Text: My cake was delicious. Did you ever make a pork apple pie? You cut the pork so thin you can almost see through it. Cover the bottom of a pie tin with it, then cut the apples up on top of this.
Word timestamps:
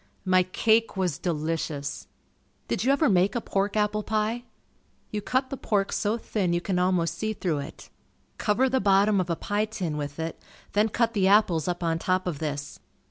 My 0.25 0.41
cake 0.41 0.97
was 0.97 1.19
delicious. 1.19 2.07
Did 2.67 2.83
you 2.83 2.91
ever 2.91 3.07
make 3.07 3.35
a 3.35 3.39
pork 3.39 3.77
apple 3.77 4.01
pie? 4.01 4.45
You 5.11 5.21
cut 5.21 5.51
the 5.51 5.57
pork 5.57 5.91
so 5.91 6.17
thin 6.17 6.53
you 6.53 6.59
can 6.59 6.79
almost 6.79 7.13
see 7.19 7.33
through 7.33 7.59
it. 7.59 7.91
Cover 8.39 8.67
the 8.67 8.79
bottom 8.81 9.21
of 9.21 9.29
a 9.29 9.35
pie 9.35 9.65
tin 9.65 9.97
with 9.97 10.19
it, 10.19 10.41
then 10.73 10.89
cut 10.89 11.13
the 11.13 11.27
apples 11.27 11.67
up 11.67 11.83
on 11.83 11.99
top 11.99 12.25
of 12.25 12.39
this. 12.39 12.79